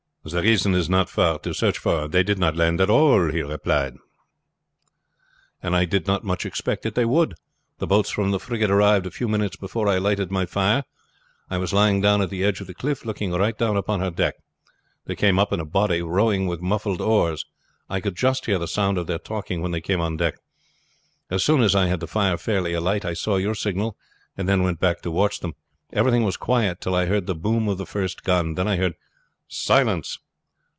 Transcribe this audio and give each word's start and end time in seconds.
"The 0.23 0.39
reason 0.43 0.75
is 0.75 0.87
not 0.87 1.09
far 1.09 1.39
to 1.39 1.51
search 1.51 1.79
for," 1.79 1.95
he 2.01 2.05
replied. 2.05 2.11
"They 2.11 2.21
did 2.21 2.37
not 2.37 2.55
land 2.55 2.79
at 2.79 2.91
all, 2.91 3.19
and 5.63 5.75
I 5.75 5.83
did 5.85 6.05
not 6.05 6.23
much 6.23 6.45
expect 6.45 6.83
that 6.83 6.93
they 6.93 7.05
would. 7.05 7.33
The 7.79 7.87
boats 7.87 8.11
from 8.11 8.29
the 8.29 8.39
frigate 8.39 8.69
arrived 8.69 9.07
a 9.07 9.09
few 9.09 9.27
minutes 9.27 9.55
before 9.55 9.87
I 9.87 9.97
lighted 9.97 10.29
my 10.29 10.45
fire. 10.45 10.83
I 11.49 11.57
was 11.57 11.73
lying 11.73 12.01
down 12.01 12.21
at 12.21 12.29
the 12.29 12.43
edge 12.43 12.61
of 12.61 12.67
the 12.67 12.75
cliff, 12.75 13.03
looking 13.03 13.31
right 13.31 13.57
down 13.57 13.75
upon 13.75 13.99
her 14.01 14.11
deck. 14.11 14.35
They 15.05 15.15
came 15.15 15.39
up 15.39 15.51
in 15.51 15.59
a 15.59 15.65
body, 15.65 16.03
rowing 16.03 16.45
with 16.45 16.61
muffled 16.61 17.01
oars. 17.01 17.43
I 17.89 17.99
could 17.99 18.15
just 18.15 18.45
hear 18.45 18.59
the 18.59 18.67
sound 18.67 18.99
of 18.99 19.07
their 19.07 19.17
talking 19.17 19.63
when 19.63 19.71
they 19.71 19.81
came 19.81 20.01
on 20.01 20.17
deck. 20.17 20.35
As 21.31 21.43
soon 21.43 21.63
as 21.63 21.73
I 21.73 21.87
had 21.87 21.99
the 21.99 22.05
fire 22.05 22.37
fairly 22.37 22.73
alight 22.73 23.05
I 23.05 23.13
saw 23.15 23.37
your 23.37 23.55
signal 23.55 23.97
and 24.37 24.47
then 24.47 24.61
went 24.61 24.79
back 24.79 25.01
to 25.01 25.09
watch 25.09 25.39
them. 25.39 25.55
Everything 25.91 26.21
was 26.23 26.37
quiet 26.37 26.79
till 26.79 26.93
I 26.93 27.07
heard 27.07 27.25
the 27.25 27.33
boom 27.33 27.67
of 27.67 27.79
the 27.79 27.87
first 27.87 28.21
gun; 28.23 28.53
then 28.53 28.67
I 28.67 28.75
heard 28.75 28.93
'Silence!' 29.53 30.17